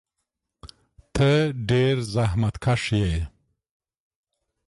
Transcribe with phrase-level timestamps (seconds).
[1.15, 1.29] ته
[1.69, 3.15] ډېر زحمتکښ یې.